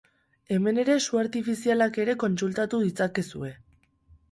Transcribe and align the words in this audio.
Hemen 0.53 0.79
ere 0.83 0.95
su 1.07 1.19
artifizialak 1.23 2.01
ere 2.05 2.17
kontsultatu 2.25 2.83
ditzakezue. 2.89 3.55